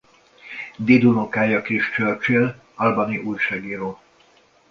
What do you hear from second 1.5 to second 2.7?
Chris Churchill